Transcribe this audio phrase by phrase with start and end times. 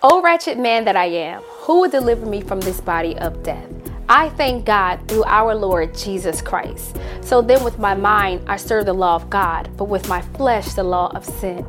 [0.00, 3.42] Oh, o wretched man that I am, who will deliver me from this body of
[3.42, 3.68] death?
[4.08, 6.96] I thank God through our Lord Jesus Christ.
[7.20, 10.74] So then, with my mind, I serve the law of God, but with my flesh,
[10.74, 11.66] the law of sin.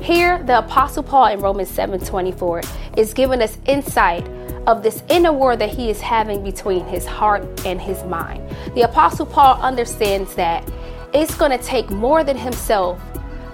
[0.00, 2.62] Here, the Apostle Paul in Romans 7 24
[2.96, 4.26] is giving us insight
[4.66, 8.42] of this inner war that he is having between his heart and his mind.
[8.74, 10.68] The Apostle Paul understands that
[11.14, 13.00] it's going to take more than himself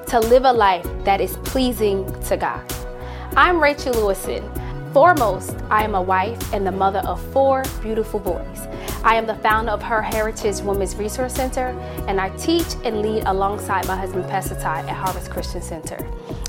[0.07, 2.78] to live a life that is pleasing to God.
[3.37, 4.43] I'm Rachel Lewison.
[4.93, 8.66] Foremost, I am a wife and the mother of four beautiful boys.
[9.05, 11.69] I am the founder of Her Heritage Women's Resource Center,
[12.09, 15.99] and I teach and lead alongside my husband, Pastor Todd, at Harvest Christian Center.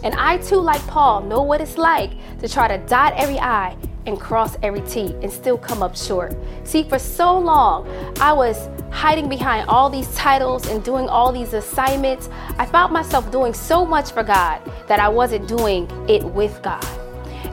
[0.03, 3.77] And I too, like Paul, know what it's like to try to dot every I
[4.09, 6.36] and cross every T and still come up short.
[6.63, 7.88] See, for so long,
[8.20, 12.30] I was hiding behind all these titles and doing all these assignments.
[12.58, 16.86] I found myself doing so much for God that I wasn't doing it with God.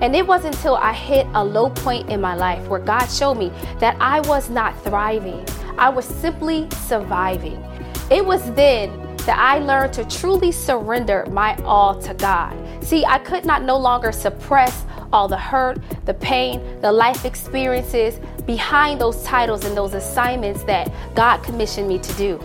[0.00, 3.36] And it wasn't until I hit a low point in my life where God showed
[3.36, 5.46] me that I was not thriving,
[5.78, 7.62] I was simply surviving.
[8.10, 12.54] It was then that I learned to truly surrender my all to God.
[12.82, 18.20] See, I could not no longer suppress all the hurt, the pain, the life experiences
[18.46, 22.40] behind those titles and those assignments that God commissioned me to do.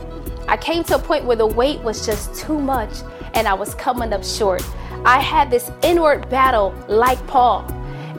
[0.47, 2.93] I came to a point where the weight was just too much
[3.33, 4.63] and I was coming up short.
[5.05, 7.65] I had this inward battle like Paul.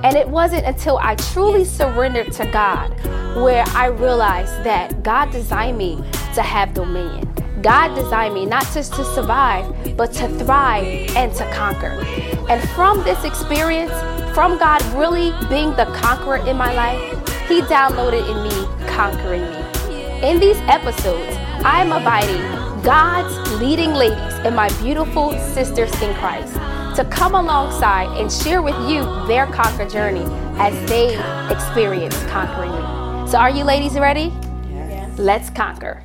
[0.02, 2.90] And it wasn't until I truly surrendered to God
[3.36, 5.96] where I realized that God designed me
[6.34, 7.28] to have dominion.
[7.62, 10.84] God designed me not just to survive, but to thrive
[11.16, 12.04] and to conquer.
[12.48, 13.92] And from this experience,
[14.34, 17.00] from God really being the conqueror in my life,
[17.48, 20.28] He downloaded in me Conquer'n Me.
[20.28, 22.41] In these episodes, I am inviting
[22.83, 26.55] God's leading ladies and my beautiful sisters in Christ
[26.97, 30.25] to come alongside and share with you their conquer journey
[30.58, 31.14] as they
[31.53, 33.30] experience Conquer'n Me.
[33.30, 34.33] So, are you ladies ready?
[34.70, 35.19] Yes.
[35.19, 36.03] Let's conquer.